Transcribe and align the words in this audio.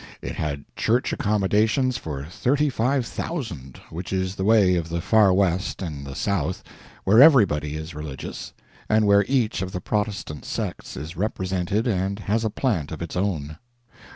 It 0.19 0.35
had 0.35 0.65
church 0.75 1.13
accommodations 1.13 1.95
for 1.95 2.25
thirty 2.25 2.71
five 2.71 3.05
thousand, 3.05 3.79
which 3.91 4.11
is 4.11 4.33
the 4.33 4.43
way 4.43 4.73
of 4.73 4.89
the 4.89 4.99
Far 4.99 5.31
West 5.31 5.83
and 5.83 6.07
the 6.07 6.15
South, 6.15 6.63
where 7.03 7.21
everybody 7.21 7.75
is 7.75 7.93
religious, 7.93 8.51
and 8.89 9.05
where 9.05 9.25
each 9.27 9.61
of 9.61 9.73
the 9.73 9.79
Protestant 9.79 10.43
sects 10.43 10.97
is 10.97 11.15
represented 11.15 11.85
and 11.85 12.17
has 12.17 12.43
a 12.43 12.49
plant 12.49 12.91
of 12.91 13.03
its 13.03 13.15
own. 13.15 13.59